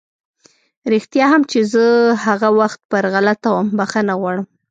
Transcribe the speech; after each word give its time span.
رښتيا 0.93 1.25
هم 1.33 1.41
چې 1.51 1.59
زه 1.73 1.85
هغه 2.25 2.49
وخت 2.59 2.79
پر 2.91 3.03
غلطه 3.13 3.47
وم، 3.51 3.67
بښنه 3.77 4.13
غواړم! 4.19 4.45